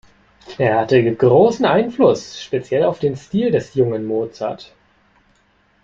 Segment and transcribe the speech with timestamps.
[0.57, 4.73] Er hatte großen Einfluss speziell auf den Stil des jungen Mozart.